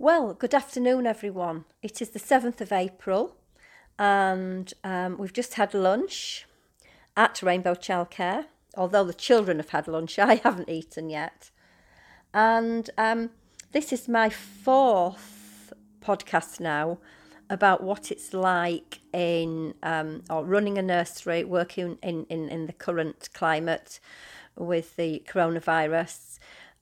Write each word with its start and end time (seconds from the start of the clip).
Well, 0.00 0.32
good 0.32 0.54
afternoon, 0.54 1.08
everyone. 1.08 1.64
It 1.82 2.00
is 2.00 2.10
the 2.10 2.20
7th 2.20 2.60
of 2.60 2.70
April, 2.70 3.34
and 3.98 4.72
um, 4.84 5.18
we've 5.18 5.32
just 5.32 5.54
had 5.54 5.74
lunch 5.74 6.46
at 7.16 7.42
Rainbow 7.42 7.74
Childcare. 7.74 8.44
Although 8.76 9.02
the 9.02 9.12
children 9.12 9.56
have 9.56 9.70
had 9.70 9.88
lunch, 9.88 10.16
I 10.20 10.36
haven't 10.36 10.68
eaten 10.68 11.10
yet. 11.10 11.50
And 12.32 12.88
um, 12.96 13.30
this 13.72 13.92
is 13.92 14.06
my 14.06 14.30
fourth 14.30 15.72
podcast 16.00 16.60
now 16.60 16.98
about 17.50 17.82
what 17.82 18.12
it's 18.12 18.32
like 18.32 19.00
in 19.12 19.74
um, 19.82 20.22
or 20.30 20.44
running 20.44 20.78
a 20.78 20.82
nursery, 20.82 21.42
working 21.42 21.98
in, 22.04 22.24
in, 22.26 22.48
in 22.48 22.66
the 22.66 22.72
current 22.72 23.30
climate 23.34 23.98
with 24.56 24.94
the 24.94 25.24
coronavirus. 25.28 26.38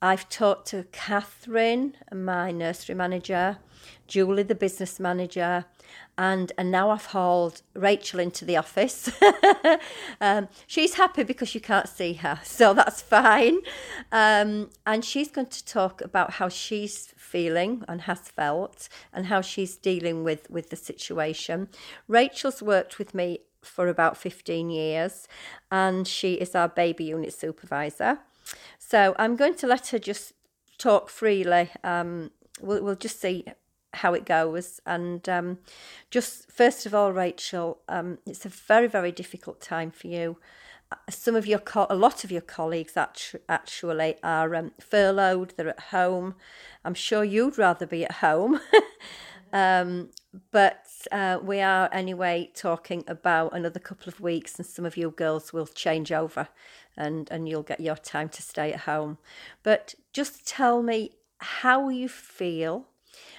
I've 0.06 0.28
talked 0.28 0.68
to 0.68 0.84
Catherine, 0.92 1.96
my 2.14 2.52
nursery 2.52 2.94
manager, 2.94 3.58
Julie, 4.06 4.44
the 4.44 4.54
business 4.54 5.00
manager, 5.00 5.64
and 6.16 6.52
and 6.56 6.70
now 6.70 6.90
I've 6.90 7.06
hauled 7.06 7.62
Rachel 7.74 8.20
into 8.20 8.44
the 8.44 8.56
office. 8.56 9.10
um, 10.20 10.46
she's 10.68 10.94
happy 10.94 11.24
because 11.24 11.56
you 11.56 11.60
can't 11.60 11.88
see 11.88 12.12
her, 12.12 12.38
so 12.44 12.72
that's 12.72 13.02
fine. 13.02 13.58
Um, 14.12 14.70
and 14.86 15.04
she's 15.04 15.28
going 15.28 15.48
to 15.48 15.64
talk 15.64 16.00
about 16.00 16.34
how 16.34 16.48
she's 16.48 17.12
feeling 17.16 17.82
and 17.88 18.02
has 18.02 18.20
felt, 18.28 18.88
and 19.12 19.26
how 19.26 19.40
she's 19.40 19.76
dealing 19.76 20.22
with 20.22 20.48
with 20.48 20.70
the 20.70 20.76
situation. 20.76 21.68
Rachel's 22.06 22.62
worked 22.62 23.00
with 23.00 23.12
me 23.12 23.40
for 23.60 23.88
about 23.88 24.16
15 24.16 24.70
years, 24.70 25.26
and 25.72 26.06
she 26.06 26.34
is 26.34 26.54
our 26.54 26.68
baby 26.68 27.06
unit 27.06 27.32
supervisor. 27.32 28.20
So 28.78 29.14
I'm 29.18 29.36
going 29.36 29.54
to 29.56 29.66
let 29.66 29.88
her 29.88 29.98
just 29.98 30.32
talk 30.78 31.08
freely. 31.08 31.70
Um, 31.82 32.30
we'll, 32.60 32.82
we'll 32.82 32.94
just 32.96 33.20
see 33.20 33.44
how 33.94 34.14
it 34.14 34.24
goes. 34.24 34.80
And 34.86 35.28
um, 35.28 35.58
just 36.10 36.50
first 36.50 36.86
of 36.86 36.94
all, 36.94 37.12
Rachel, 37.12 37.78
um, 37.88 38.18
it's 38.26 38.44
a 38.46 38.50
very, 38.50 38.86
very 38.86 39.12
difficult 39.12 39.60
time 39.60 39.90
for 39.90 40.06
you. 40.06 40.38
Uh, 40.92 40.96
some 41.10 41.34
of 41.34 41.46
your, 41.46 41.58
co- 41.58 41.86
a 41.90 41.96
lot 41.96 42.22
of 42.22 42.30
your 42.30 42.40
colleagues 42.42 42.96
actually 43.48 44.14
are 44.22 44.54
um, 44.54 44.72
furloughed. 44.80 45.54
They're 45.56 45.70
at 45.70 45.80
home. 45.80 46.34
I'm 46.84 46.94
sure 46.94 47.24
you'd 47.24 47.58
rather 47.58 47.86
be 47.86 48.04
at 48.04 48.12
home. 48.12 48.60
but 50.50 50.86
uh, 51.12 51.38
we 51.42 51.60
are 51.60 51.88
anyway 51.92 52.50
talking 52.54 53.04
about 53.06 53.54
another 53.54 53.80
couple 53.80 54.08
of 54.08 54.20
weeks, 54.20 54.56
and 54.58 54.66
some 54.66 54.84
of 54.84 54.96
you 54.96 55.10
girls 55.10 55.52
will 55.52 55.66
change 55.66 56.12
over, 56.12 56.48
and 56.96 57.28
and 57.30 57.48
you'll 57.48 57.62
get 57.62 57.80
your 57.80 57.96
time 57.96 58.28
to 58.30 58.42
stay 58.42 58.72
at 58.72 58.80
home. 58.80 59.18
But 59.62 59.94
just 60.12 60.46
tell 60.46 60.82
me 60.82 61.12
how 61.38 61.88
you 61.88 62.08
feel 62.08 62.86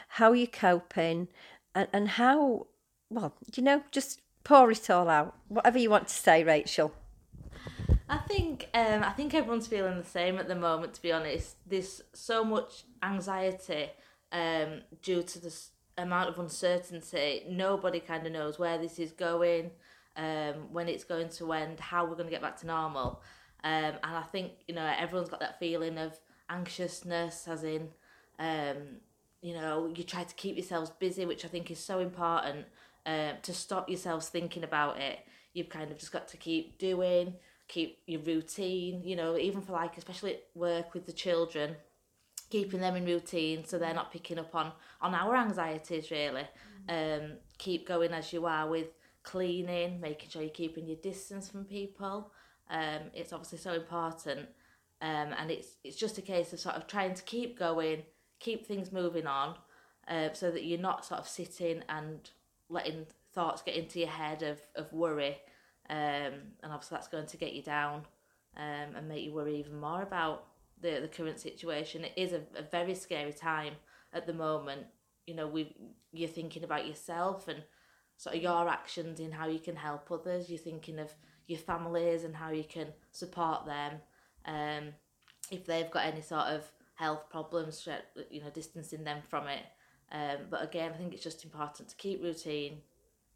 how 0.09 0.34
you're 0.34 0.48
coping, 0.48 1.28
and, 1.76 1.88
and 1.94 2.08
how, 2.09 2.67
well, 3.09 3.34
you 3.56 3.64
know, 3.64 3.84
just 3.92 4.22
pour 4.44 4.72
it 4.72 4.89
all 4.89 5.09
out. 5.09 5.36
Whatever 5.48 5.78
you 5.78 5.89
want 5.89 6.08
to 6.08 6.14
say, 6.14 6.44
Rachel. 6.44 6.94
I 8.09 8.17
think 8.20 8.70
um, 8.73 9.04
I 9.04 9.11
think 9.11 9.34
everyone's 9.34 9.67
feeling 9.67 9.98
the 9.98 10.06
same 10.06 10.38
at 10.38 10.48
the 10.48 10.56
moment. 10.56 10.94
To 10.95 11.02
be 11.02 11.11
honest, 11.11 11.58
there's 11.66 12.02
so 12.14 12.44
much 12.44 12.84
anxiety 13.04 13.89
um, 14.32 14.82
due 15.02 15.23
to 15.23 15.39
the 15.39 15.54
amount 15.98 16.30
of 16.30 16.40
uncertainty. 16.40 17.44
Nobody 17.50 18.00
kind 18.00 18.26
of 18.26 18.34
knows 18.34 18.59
where 18.59 18.78
this 18.78 19.00
is 19.00 19.12
going, 19.12 19.72
um, 20.16 20.72
when 20.72 20.88
it's 20.88 21.04
going 21.04 21.30
to 21.30 21.54
end, 21.54 21.80
how 21.80 22.06
we're 22.06 22.16
going 22.16 22.26
to 22.28 22.31
get 22.31 22.42
back 22.42 22.58
to 22.62 22.67
normal. 22.67 23.22
Um, 23.64 23.94
and 24.04 24.16
I 24.16 24.23
think 24.31 24.52
you 24.67 24.76
know 24.76 24.94
everyone's 24.98 25.30
got 25.30 25.39
that 25.39 25.59
feeling 25.59 25.98
of 25.98 26.20
anxiousness, 26.50 27.48
as 27.48 27.64
in 27.64 27.89
um, 28.39 29.00
you 29.42 29.54
know 29.54 29.92
you 29.95 30.04
try 30.04 30.23
to 30.23 30.36
keep 30.36 30.56
yourselves 30.56 30.89
busy 31.00 31.26
which 31.26 31.45
i 31.45 31.48
think 31.48 31.70
is 31.70 31.80
so 31.80 32.00
important 32.00 32.66
uh, 33.06 33.34
to 33.42 33.54
stop 33.54 33.88
yourselves 33.88 34.30
thinking 34.30 34.64
about 34.64 35.00
it 35.00 35.20
you've 35.54 35.70
kind 35.70 35.92
of 35.92 35.98
just 35.98 36.11
got 36.11 36.27
to 36.27 36.38
keep 36.38 36.77
doing 36.77 37.33
keep 37.67 38.00
your 38.08 38.21
routine 38.21 39.02
you 39.04 39.16
know 39.16 39.38
even 39.38 39.61
for 39.61 39.73
like 39.73 39.98
especially 39.98 40.38
work 40.55 40.94
with 40.94 41.05
the 41.05 41.11
children 41.11 41.76
keeping 42.49 42.80
them 42.80 42.95
in 42.95 43.05
routine 43.05 43.65
so 43.65 43.77
they're 43.77 43.93
not 43.93 44.11
picking 44.11 44.39
up 44.39 44.53
on 44.55 44.71
on 45.02 45.13
our 45.13 45.35
anxieties 45.35 46.11
really. 46.11 46.47
Mm. 46.87 47.23
um 47.23 47.31
keep 47.58 47.87
going 47.87 48.11
as 48.13 48.31
you 48.31 48.45
are 48.45 48.67
with 48.69 48.87
cleaning 49.23 49.99
making 49.99 50.30
sure 50.30 50.41
you're 50.41 50.52
keeping 50.52 50.87
your 50.87 50.97
distance 50.97 51.49
from 51.49 51.65
people. 51.65 52.31
Um 52.69 53.11
it's 53.13 53.33
obviously 53.33 53.58
so 53.58 53.73
important. 53.73 54.47
Um 55.02 55.33
and 55.37 55.52
it's 55.52 55.77
it's 55.83 55.97
just 55.97 56.17
a 56.17 56.21
case 56.21 56.53
of 56.53 56.59
sort 56.59 56.75
of 56.75 56.87
trying 56.87 57.13
to 57.13 57.23
keep 57.23 57.58
going 57.58 58.03
keep 58.39 58.65
things 58.65 58.91
moving 58.91 59.27
on 59.27 59.55
uh, 60.08 60.29
so 60.33 60.52
that 60.52 60.64
you're 60.64 60.79
not 60.79 61.05
sort 61.05 61.19
of 61.19 61.27
sitting 61.27 61.83
and 61.89 62.29
letting 62.69 63.05
thoughts 63.33 63.61
get 63.61 63.75
into 63.75 63.99
your 63.99 64.09
head 64.09 64.43
of, 64.43 64.59
of 64.75 64.91
worry. 64.93 65.37
Um, 65.89 66.53
and 66.64 66.71
obviously 66.71 66.95
that's 66.95 67.08
going 67.08 67.27
to 67.27 67.37
get 67.37 67.53
you 67.53 67.61
down 67.61 68.02
um, 68.58 68.95
and 68.95 69.08
make 69.08 69.23
you 69.23 69.33
worry 69.33 69.58
even 69.58 69.79
more 69.79 70.02
about 70.02 70.45
the, 70.82 70.99
the 71.02 71.08
current 71.08 71.39
situation. 71.39 72.05
It 72.05 72.14
is 72.15 72.33
a, 72.33 72.42
a 72.55 72.64
very 72.64 72.95
scary 72.95 73.33
time 73.33 73.73
at 74.14 74.27
the 74.27 74.33
moment. 74.33 74.86
You 75.26 75.36
know 75.36 75.48
we 75.48 75.76
you're 76.11 76.30
thinking 76.30 76.64
about 76.64 76.88
yourself 76.88 77.48
and 77.48 77.64
sort 78.17 78.36
of 78.36 78.42
your 78.42 78.67
actions 78.67 79.20
in 79.20 79.32
how 79.32 79.48
you 79.48 79.60
can 79.60 79.76
help 79.76 80.11
others. 80.11 80.49
You're 80.49 80.60
thinking 80.60 80.99
of 80.99 81.14
your 81.48 81.60
families 81.60 82.23
and 82.23 82.36
how 82.36 82.52
you 82.52 82.64
can 82.64 82.88
support 83.11 83.65
them. 83.65 83.93
Um, 84.45 84.93
if 85.52 85.65
they've 85.65 85.92
got 85.92 86.05
any 86.05 86.21
sort 86.21 86.48
of 86.48 86.64
health 86.95 87.30
problems, 87.30 87.88
you 88.30 88.42
know, 88.42 88.49
distancing 88.49 89.04
them 89.04 89.21
from 89.30 89.48
it. 89.48 89.64
Um, 90.11 90.48
but 90.49 90.64
again, 90.64 90.92
I 90.94 90.98
think 90.98 91.14
it's 91.14 91.23
just 91.23 91.44
important 91.44 91.89
to 91.89 91.95
keep 91.95 92.23
routine, 92.23 92.80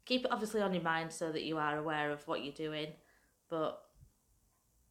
keep 0.04 0.24
it 0.24 0.32
obviously 0.32 0.60
on 0.62 0.74
your 0.74 0.82
mind 0.82 1.12
so 1.12 1.30
that 1.30 1.44
you 1.44 1.58
are 1.58 1.78
aware 1.78 2.10
of 2.10 2.26
what 2.26 2.42
you're 2.42 2.52
doing, 2.52 2.88
but 3.48 3.82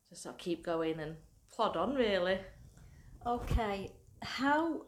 just 0.09 0.23
sort 0.23 0.35
of 0.35 0.39
keep 0.39 0.63
going 0.63 0.99
and 0.99 1.15
plod 1.61 1.77
on 1.77 1.93
really. 1.93 2.39
Okay, 3.27 3.91
how 4.23 4.81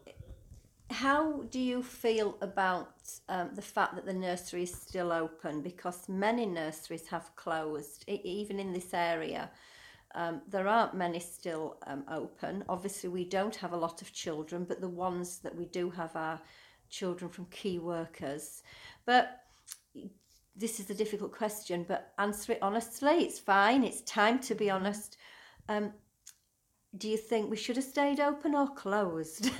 how 0.90 1.42
do 1.50 1.60
you 1.60 1.82
feel 1.82 2.36
about 2.40 2.94
um, 3.28 3.50
the 3.54 3.62
fact 3.62 3.94
that 3.94 4.04
the 4.04 4.12
nursery 4.12 4.64
is 4.64 4.74
still 4.74 5.12
open? 5.12 5.62
Because 5.62 6.08
many 6.08 6.46
nurseries 6.46 7.06
have 7.08 7.34
closed, 7.36 8.04
even 8.08 8.58
in 8.58 8.72
this 8.72 8.92
area. 8.92 9.50
Um, 10.16 10.42
there 10.48 10.68
aren't 10.68 10.94
many 10.94 11.20
still 11.20 11.78
um, 11.86 12.04
open. 12.10 12.64
Obviously, 12.68 13.08
we 13.08 13.24
don't 13.24 13.56
have 13.56 13.72
a 13.72 13.76
lot 13.76 14.02
of 14.02 14.12
children, 14.12 14.64
but 14.64 14.80
the 14.80 14.88
ones 14.88 15.38
that 15.38 15.54
we 15.56 15.66
do 15.66 15.90
have 15.90 16.14
are 16.16 16.40
children 16.90 17.30
from 17.30 17.46
key 17.46 17.78
workers. 17.78 18.62
But 19.06 19.42
this 20.56 20.80
is 20.80 20.90
a 20.90 20.94
difficult 20.94 21.32
question, 21.32 21.84
but 21.86 22.12
answer 22.18 22.52
it 22.52 22.58
honestly. 22.62 23.16
It's 23.26 23.38
fine. 23.38 23.84
It's 23.84 24.02
time 24.02 24.38
to 24.40 24.54
be 24.54 24.70
honest. 24.70 25.16
Um, 25.68 25.92
do 26.96 27.08
you 27.08 27.16
think 27.16 27.50
we 27.50 27.56
should 27.56 27.76
have 27.76 27.84
stayed 27.84 28.20
open 28.20 28.54
or 28.54 28.68
closed? 28.68 29.50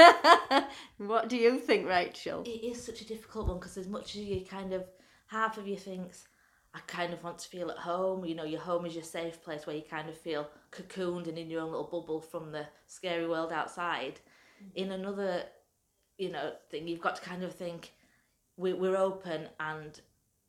what 0.99 1.29
do 1.29 1.37
you 1.37 1.59
think, 1.59 1.87
Rachel? 1.87 2.43
It 2.47 2.65
is 2.65 2.85
such 2.85 3.01
a 3.01 3.07
difficult 3.07 3.49
one 3.49 3.59
because 3.59 3.77
as 3.77 3.89
much 3.89 4.17
as 4.17 4.23
you 4.23 4.45
kind 4.45 4.73
of 4.73 4.85
half 5.27 5.59
of 5.59 5.67
you 5.67 5.77
thinks 5.77 6.29
I 6.75 6.81
kind 6.89 7.13
of 7.13 7.23
want 7.23 7.39
to 7.39 7.49
feel 7.49 7.71
at 7.71 7.79
home. 7.79 8.25
You 8.25 8.35
know, 8.35 8.45
your 8.45 8.61
home 8.61 8.85
is 8.85 8.95
your 8.95 9.05
safe 9.05 9.43
place 9.43 9.67
where 9.67 9.77
you 9.77 9.83
kind 9.89 10.09
of 10.09 10.19
feel 10.19 10.49
cocooned 10.73 11.29
and 11.29 11.39
in 11.39 11.49
your 11.49 11.63
own 11.63 11.71
little 11.71 11.85
bubble 11.85 12.21
from 12.21 12.51
the 12.51 12.67
scary 12.87 13.29
world 13.29 13.53
outside. 13.53 14.19
Mm-hmm. 14.61 14.83
In 14.83 14.93
another, 14.93 15.45
you 16.19 16.33
know, 16.33 16.53
thing, 16.71 16.89
you've 16.89 17.01
got 17.01 17.15
to 17.17 17.23
kind 17.23 17.45
of 17.45 17.55
think 17.55 17.93
we, 18.57 18.73
we're 18.73 18.97
open, 18.97 19.49
and 19.61 20.01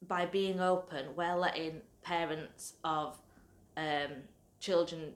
by 0.07 0.25
being 0.25 0.59
open, 0.59 1.16
we're 1.16 1.35
letting 1.35 1.81
parents 2.02 2.73
of 2.84 3.17
um, 3.78 4.23
children, 4.59 5.13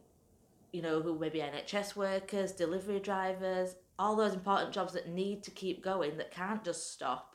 you 0.71 0.81
know, 0.81 1.01
who 1.01 1.17
may 1.17 1.29
be 1.29 1.39
NHS 1.39 1.95
workers, 1.95 2.51
delivery 2.51 2.99
drivers, 2.99 3.75
all 3.97 4.15
those 4.15 4.33
important 4.33 4.73
jobs 4.73 4.93
that 4.93 5.09
need 5.09 5.43
to 5.43 5.51
keep 5.51 5.83
going 5.83 6.17
that 6.17 6.31
can't 6.31 6.63
just 6.63 6.91
stop 6.93 7.29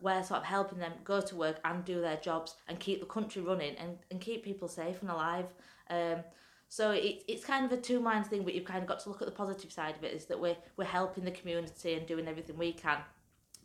we're 0.00 0.22
sort 0.22 0.40
of 0.40 0.46
helping 0.46 0.78
them 0.78 0.92
go 1.04 1.20
to 1.20 1.36
work 1.36 1.58
and 1.64 1.84
do 1.84 2.00
their 2.00 2.16
jobs 2.16 2.54
and 2.68 2.78
keep 2.78 3.00
the 3.00 3.06
country 3.06 3.42
running 3.42 3.74
and, 3.76 3.98
and 4.10 4.20
keep 4.20 4.44
people 4.44 4.68
safe 4.68 5.00
and 5.00 5.10
alive. 5.10 5.46
Um, 5.90 6.18
so 6.68 6.92
it, 6.92 7.24
it's 7.26 7.44
kind 7.44 7.64
of 7.64 7.72
a 7.72 7.80
two 7.80 8.00
minds 8.00 8.28
thing, 8.28 8.42
but 8.42 8.54
you've 8.54 8.64
kind 8.64 8.82
of 8.82 8.86
got 8.86 9.00
to 9.00 9.08
look 9.08 9.22
at 9.22 9.26
the 9.26 9.32
positive 9.32 9.72
side 9.72 9.96
of 9.96 10.04
it 10.04 10.12
is 10.12 10.26
that 10.26 10.38
we're, 10.38 10.56
we're 10.76 10.84
helping 10.84 11.24
the 11.24 11.30
community 11.30 11.94
and 11.94 12.06
doing 12.06 12.28
everything 12.28 12.56
we 12.56 12.72
can 12.72 12.98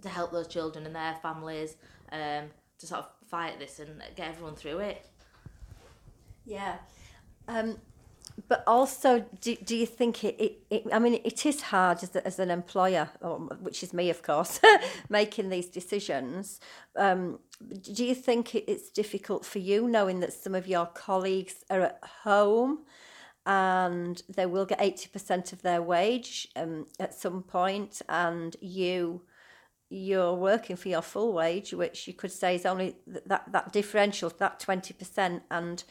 to 0.01 0.09
help 0.09 0.31
those 0.31 0.47
children 0.47 0.85
and 0.85 0.95
their 0.95 1.15
families 1.21 1.75
um, 2.11 2.45
to 2.79 2.87
sort 2.87 3.01
of 3.01 3.09
fight 3.29 3.59
this 3.59 3.79
and 3.79 4.01
get 4.15 4.29
everyone 4.29 4.55
through 4.55 4.79
it. 4.79 5.05
Yeah. 6.45 6.77
Um, 7.47 7.77
but 8.47 8.63
also, 8.65 9.25
do, 9.41 9.55
do 9.55 9.75
you 9.75 9.85
think 9.85 10.23
it, 10.23 10.35
it, 10.39 10.59
it 10.69 10.83
I 10.91 10.99
mean, 10.99 11.19
it 11.23 11.45
is 11.45 11.61
hard 11.61 12.03
as, 12.03 12.15
as 12.15 12.39
an 12.39 12.49
employer, 12.49 13.09
which 13.61 13.83
is 13.83 13.93
me, 13.93 14.09
of 14.09 14.23
course, 14.23 14.59
making 15.09 15.49
these 15.49 15.67
decisions. 15.67 16.59
Um, 16.95 17.39
do 17.81 18.05
you 18.05 18.15
think 18.15 18.55
it, 18.55 18.65
it's 18.69 18.89
difficult 18.89 19.45
for 19.45 19.59
you 19.59 19.87
knowing 19.87 20.19
that 20.21 20.33
some 20.33 20.55
of 20.55 20.67
your 20.67 20.85
colleagues 20.87 21.63
are 21.69 21.81
at 21.81 21.99
home 22.23 22.79
and 23.45 24.23
they 24.29 24.45
will 24.45 24.65
get 24.65 24.79
80% 24.79 25.53
of 25.53 25.61
their 25.61 25.81
wage 25.81 26.47
um, 26.55 26.87
at 26.99 27.13
some 27.13 27.43
point 27.43 28.01
and 28.09 28.55
you 28.61 29.21
you're 29.89 30.33
working 30.33 30.75
for 30.75 30.89
your 30.89 31.03
full 31.03 31.33
wage, 31.33 31.71
which 31.71 32.07
you 32.07 32.13
could 32.13 32.31
say 32.31 32.55
is 32.55 32.65
only 32.65 32.95
that 33.05 33.51
that 33.51 33.71
differential, 33.71 34.31
that 34.39 34.59
twenty 34.59 34.91
percent, 34.93 35.43
and 35.51 35.83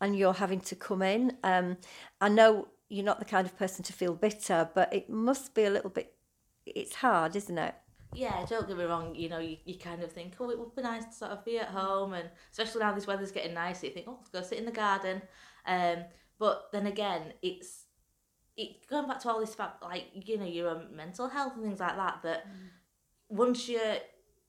and 0.00 0.16
you're 0.16 0.34
having 0.34 0.60
to 0.60 0.76
come 0.76 1.02
in. 1.02 1.36
Um, 1.42 1.78
I 2.20 2.28
know 2.28 2.68
you're 2.88 3.04
not 3.04 3.18
the 3.18 3.24
kind 3.24 3.46
of 3.46 3.58
person 3.58 3.84
to 3.84 3.92
feel 3.92 4.14
bitter, 4.14 4.70
but 4.74 4.92
it 4.92 5.10
must 5.10 5.54
be 5.54 5.64
a 5.64 5.70
little 5.70 5.90
bit. 5.90 6.14
It's 6.66 6.96
hard, 6.96 7.36
isn't 7.36 7.58
it? 7.58 7.74
Yeah, 8.14 8.46
don't 8.48 8.68
get 8.68 8.76
me 8.76 8.84
wrong. 8.84 9.14
You 9.14 9.28
know, 9.28 9.38
you, 9.38 9.56
you 9.64 9.78
kind 9.78 10.02
of 10.02 10.12
think, 10.12 10.34
oh, 10.40 10.50
it 10.50 10.58
would 10.58 10.74
be 10.74 10.82
nice 10.82 11.04
to 11.04 11.12
sort 11.12 11.32
of 11.32 11.44
be 11.44 11.58
at 11.58 11.68
home, 11.68 12.14
and 12.14 12.28
especially 12.50 12.80
now 12.80 12.92
this 12.92 13.06
weather's 13.06 13.32
getting 13.32 13.54
nice, 13.54 13.82
you 13.82 13.90
think, 13.90 14.06
oh, 14.08 14.18
let's 14.18 14.30
go 14.30 14.42
sit 14.42 14.58
in 14.58 14.64
the 14.64 14.72
garden. 14.72 15.22
Um, 15.66 16.04
but 16.38 16.68
then 16.72 16.86
again, 16.86 17.32
it's 17.42 17.84
it 18.56 18.86
going 18.88 19.06
back 19.06 19.20
to 19.20 19.28
all 19.28 19.40
this 19.40 19.54
about 19.54 19.82
like 19.82 20.06
you 20.14 20.38
know 20.38 20.46
your 20.46 20.82
mental 20.90 21.28
health 21.28 21.54
and 21.56 21.64
things 21.64 21.80
like 21.80 21.96
that. 21.96 22.20
That 22.22 22.46
mm. 22.46 22.68
once 23.28 23.68
you're 23.68 23.96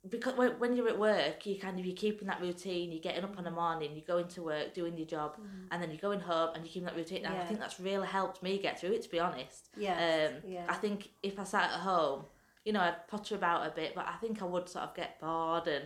because 0.10 0.36
when, 0.38 0.76
you're 0.76 0.88
at 0.88 1.00
work, 1.00 1.46
you 1.46 1.60
kind 1.60 1.80
of 1.80 1.86
you're 1.86 1.96
keeping 1.96 2.28
that 2.28 2.42
routine. 2.42 2.92
You're 2.92 3.02
getting 3.02 3.24
up 3.24 3.38
in 3.38 3.44
the 3.44 3.52
morning, 3.52 3.92
you're 3.94 4.06
going 4.06 4.28
to 4.30 4.44
work, 4.44 4.74
doing 4.74 4.98
your 4.98 5.08
job, 5.08 5.38
mm. 5.38 5.68
and 5.72 5.82
then 5.82 5.90
you're 5.90 6.00
going 6.00 6.20
home 6.20 6.52
and 6.56 6.64
you're 6.64 6.72
keeping 6.72 6.86
that 6.86 6.96
routine. 6.96 7.26
And 7.26 7.36
yeah. 7.36 7.42
I 7.42 7.46
think 7.46 7.60
that's 7.60 7.80
really 7.80 8.08
helped 8.08 8.42
me 8.42 8.58
get 8.60 8.80
through 8.80 8.94
it. 8.94 9.02
To 9.04 9.10
be 9.10 9.20
honest, 9.20 9.70
yeah, 9.78 10.30
um, 10.30 10.42
yeah. 10.48 10.66
I 10.70 10.76
think 10.76 11.10
if 11.24 11.40
I 11.40 11.44
sat 11.44 11.72
at 11.72 11.80
home, 11.80 12.26
you 12.64 12.74
know, 12.74 12.82
I'd 12.82 13.08
potter 13.08 13.36
about 13.36 13.68
a 13.68 13.72
bit, 13.72 13.96
but 13.96 14.08
I 14.08 14.16
think 14.18 14.42
I 14.42 14.46
would 14.46 14.70
sort 14.70 14.86
of 14.86 14.96
get 14.96 15.20
bored 15.20 15.68
and 15.68 15.84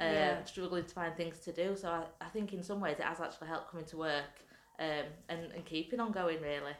um, 0.00 0.14
yeah. 0.14 0.44
struggling 0.44 0.84
to 0.84 0.94
find 0.94 1.16
things 1.16 1.38
to 1.40 1.52
do. 1.52 1.76
So 1.76 1.88
I, 1.88 2.04
I 2.20 2.28
think 2.28 2.52
in 2.52 2.62
some 2.62 2.80
ways 2.80 2.96
it 2.98 3.04
has 3.04 3.20
actually 3.20 3.48
helped 3.48 3.70
coming 3.70 3.86
to 3.86 3.96
work 3.96 4.40
um, 4.78 5.04
and 5.28 5.52
and 5.54 5.64
keeping 5.64 6.00
on 6.00 6.12
going 6.12 6.40
really. 6.40 6.72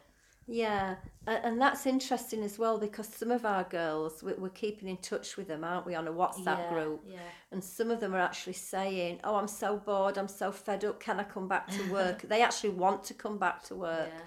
Yeah, 0.47 0.97
and 1.27 1.61
that's 1.61 1.87
interesting 1.87 2.43
as 2.43 2.59
well 2.59 2.77
because 2.79 3.09
some 3.09 3.31
of 3.31 3.47
our 3.47 3.65
girls, 3.65 4.23
we're 4.23 4.51
keeping 4.51 4.89
in 4.89 4.99
touch 4.99 5.37
with 5.37 5.49
them, 5.49 5.65
aren't 5.65 5.87
we, 5.87 5.95
on 5.95 6.07
a 6.07 6.13
WhatsApp 6.13 6.59
yeah, 6.59 6.69
group? 6.71 7.03
Yeah. 7.09 7.19
And 7.51 7.65
some 7.65 7.91
of 7.91 8.01
them 8.01 8.15
are 8.15 8.21
actually 8.21 8.53
saying, 8.55 9.21
Oh, 9.25 9.37
I'm 9.37 9.49
so 9.49 9.79
bored, 9.79 10.19
I'm 10.19 10.29
so 10.29 10.53
fed 10.53 10.85
up, 10.85 11.01
can 11.01 11.19
I 11.19 11.25
come 11.25 11.49
back 11.49 11.69
to 11.69 11.93
work? 11.93 12.23
they 12.29 12.43
actually 12.43 12.71
want 12.71 13.05
to 13.05 13.15
come 13.15 13.39
back 13.39 13.63
to 13.65 13.75
work. 13.75 14.11
Yeah 14.15 14.25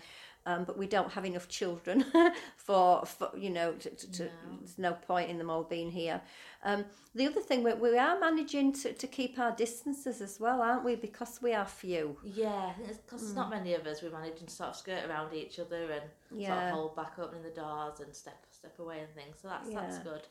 um, 0.48 0.64
but 0.64 0.78
we 0.78 0.88
don't 0.88 1.12
have 1.12 1.26
enough 1.26 1.50
children 1.50 2.06
for, 2.56 3.06
for 3.06 3.30
you 3.38 3.50
know, 3.50 3.74
to, 3.74 3.90
to, 3.90 4.24
no. 4.24 4.30
there's 4.60 4.78
no 4.78 4.94
point 4.94 5.30
in 5.30 5.38
them 5.38 5.50
all 5.50 5.64
being 5.64 5.92
here. 5.92 6.22
Um, 6.64 6.86
the 7.14 7.28
other 7.28 7.42
thing, 7.42 7.64
we, 7.64 7.74
we 7.74 7.98
are 7.98 8.18
managing 8.18 8.72
to, 8.74 8.94
to 8.94 9.08
keep 9.08 9.38
our 9.38 9.52
distances 9.52 10.22
as 10.22 10.40
well, 10.40 10.62
aren't 10.62 10.86
we? 10.86 10.96
Because 10.96 11.42
we 11.42 11.54
are 11.54 11.66
few. 11.66 12.16
Yeah, 12.24 12.72
because 12.88 13.34
mm. 13.34 13.36
not 13.36 13.50
many 13.50 13.74
of 13.74 13.86
us, 13.86 14.02
we're 14.02 14.10
managing 14.10 14.48
to 14.48 14.54
sort 14.54 14.70
of 14.70 14.76
skirt 14.78 15.04
around 15.10 15.34
each 15.34 15.60
other 15.60 15.92
and 15.92 16.04
yeah. 16.32 16.48
sort 16.48 16.64
of 16.64 16.72
hold 16.72 16.96
back 16.96 17.20
opening 17.20 17.44
the 17.44 17.50
doors 17.50 18.00
and 18.00 18.16
step 18.16 18.46
step 18.50 18.80
away 18.80 19.02
and 19.02 19.14
things. 19.14 19.36
So 19.42 19.50
that's 19.50 19.70
yeah. 19.70 19.82
that's 19.82 19.98
good. 20.00 20.22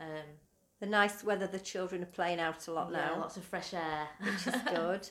Um, 0.00 0.26
the 0.80 0.86
nice 0.86 1.22
weather, 1.22 1.46
the 1.46 1.60
children 1.60 2.02
are 2.02 2.06
playing 2.06 2.40
out 2.40 2.66
a 2.66 2.72
lot 2.72 2.90
yeah, 2.90 3.06
now. 3.06 3.20
lots 3.20 3.36
of 3.36 3.44
fresh 3.44 3.72
air. 3.72 4.08
which 4.20 4.46
is 4.48 4.60
good. 4.74 5.08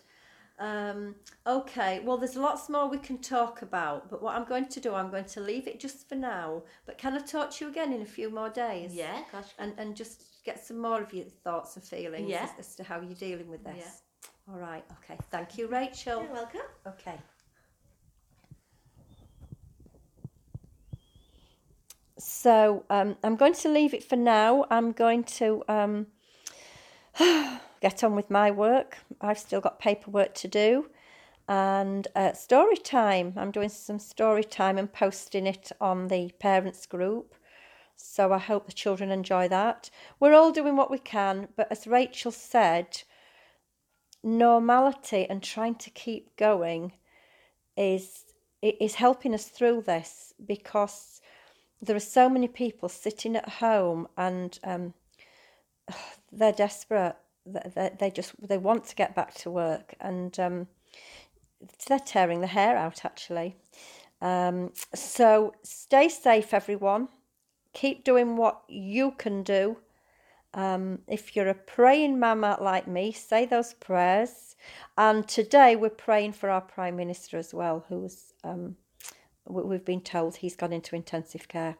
Um, 0.59 1.15
okay, 1.47 2.01
well, 2.03 2.17
there's 2.17 2.35
lots 2.35 2.67
more 2.67 2.89
we 2.89 2.97
can 2.97 3.17
talk 3.19 3.61
about, 3.61 4.09
but 4.09 4.21
what 4.21 4.35
I'm 4.35 4.43
going 4.43 4.67
to 4.67 4.79
do, 4.81 4.93
I'm 4.93 5.09
going 5.09 5.25
to 5.25 5.39
leave 5.39 5.67
it 5.67 5.79
just 5.79 6.09
for 6.09 6.15
now. 6.15 6.63
But 6.85 6.97
can 6.97 7.13
I 7.13 7.19
talk 7.19 7.51
to 7.51 7.65
you 7.65 7.71
again 7.71 7.93
in 7.93 8.01
a 8.01 8.05
few 8.05 8.29
more 8.29 8.49
days? 8.49 8.93
Yeah, 8.93 9.21
gosh. 9.31 9.45
And, 9.57 9.73
and 9.77 9.95
just 9.95 10.43
get 10.43 10.63
some 10.63 10.77
more 10.77 11.01
of 11.01 11.13
your 11.13 11.25
thoughts 11.25 11.77
and 11.77 11.85
feelings 11.85 12.29
yeah. 12.29 12.43
as, 12.43 12.67
as 12.67 12.75
to 12.75 12.83
how 12.83 12.99
you're 12.99 13.13
dealing 13.13 13.49
with 13.49 13.63
this. 13.63 13.77
Yeah. 13.77 14.53
All 14.53 14.59
right, 14.59 14.83
okay. 15.03 15.17
Thank 15.31 15.57
you, 15.57 15.67
Rachel. 15.67 16.23
You're 16.23 16.33
welcome. 16.33 16.61
Okay. 16.85 17.15
So 22.17 22.83
um, 22.89 23.15
I'm 23.23 23.37
going 23.37 23.53
to 23.53 23.69
leave 23.69 23.93
it 23.93 24.03
for 24.03 24.17
now. 24.17 24.65
I'm 24.69 24.91
going 24.91 25.23
to. 25.23 25.63
Um, 25.69 26.07
get 27.81 28.03
on 28.03 28.15
with 28.15 28.29
my 28.29 28.51
work. 28.51 28.97
I've 29.21 29.39
still 29.39 29.61
got 29.61 29.79
paperwork 29.79 30.33
to 30.35 30.47
do. 30.47 30.89
And 31.47 32.07
uh, 32.15 32.33
story 32.33 32.77
time. 32.77 33.33
I'm 33.35 33.51
doing 33.51 33.69
some 33.69 33.99
story 33.99 34.43
time 34.43 34.77
and 34.77 34.91
posting 34.91 35.47
it 35.47 35.71
on 35.81 36.07
the 36.07 36.31
parents 36.39 36.85
group. 36.85 37.33
So 37.95 38.31
I 38.31 38.37
hope 38.37 38.65
the 38.65 38.71
children 38.71 39.11
enjoy 39.11 39.47
that. 39.49 39.89
We're 40.19 40.33
all 40.33 40.51
doing 40.51 40.75
what 40.75 40.91
we 40.91 40.99
can, 40.99 41.49
but 41.57 41.67
as 41.69 41.85
Rachel 41.85 42.31
said, 42.31 43.03
normality 44.23 45.25
and 45.29 45.41
trying 45.41 45.75
to 45.75 45.89
keep 45.89 46.35
going 46.37 46.93
is 47.77 48.25
is 48.61 48.95
helping 48.95 49.33
us 49.33 49.45
through 49.45 49.81
this 49.81 50.33
because 50.45 51.21
there 51.81 51.95
are 51.95 52.01
so 52.01 52.27
many 52.29 52.47
people 52.47 52.89
sitting 52.89 53.37
at 53.37 53.47
home 53.47 54.05
and 54.17 54.59
um, 54.65 54.93
they're 56.31 56.51
desperate 56.51 57.15
they, 57.45 57.91
they 57.99 58.11
just 58.11 58.33
they 58.45 58.57
want 58.57 58.85
to 58.85 58.95
get 58.95 59.15
back 59.15 59.33
to 59.35 59.51
work 59.51 59.95
and 59.99 60.39
um, 60.39 60.67
they're 61.87 61.99
tearing 61.99 62.41
the 62.41 62.47
hair 62.47 62.77
out 62.77 63.05
actually. 63.05 63.55
Um, 64.21 64.71
so 64.93 65.53
stay 65.63 66.09
safe, 66.09 66.53
everyone. 66.53 67.09
Keep 67.73 68.03
doing 68.03 68.35
what 68.35 68.63
you 68.67 69.11
can 69.11 69.43
do. 69.43 69.77
Um, 70.53 70.99
if 71.07 71.35
you're 71.35 71.47
a 71.47 71.53
praying 71.53 72.19
mama 72.19 72.57
like 72.59 72.87
me, 72.87 73.11
say 73.11 73.45
those 73.45 73.73
prayers. 73.75 74.55
And 74.97 75.27
today 75.27 75.75
we're 75.75 75.89
praying 75.89 76.33
for 76.33 76.49
our 76.49 76.61
Prime 76.61 76.95
Minister 76.95 77.37
as 77.37 77.53
well, 77.53 77.85
who's 77.87 78.33
um, 78.43 78.75
we've 79.45 79.85
been 79.85 80.01
told 80.01 80.37
he's 80.37 80.55
gone 80.55 80.73
into 80.73 80.95
intensive 80.95 81.47
care. 81.47 81.77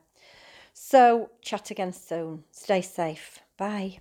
So, 0.74 1.32
chat 1.42 1.72
again 1.72 1.94
soon. 1.94 2.44
Stay 2.52 2.82
safe. 2.82 3.40
Bye. 3.58 4.00